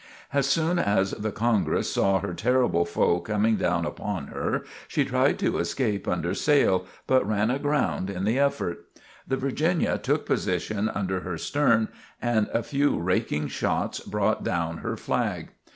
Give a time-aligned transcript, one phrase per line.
[0.33, 5.37] As soon as the "Congress" saw her terrible foe coming down upon her, she tried
[5.37, 8.97] to escape under sail, but ran aground in the effort.
[9.27, 11.87] The "Virginia" took position under her stern
[12.19, 15.49] and a few raking shots brought down her flag.